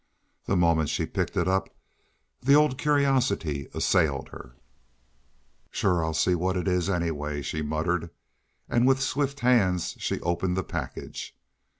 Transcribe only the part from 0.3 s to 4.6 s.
The moment she picked it up the old curiosity assailed her.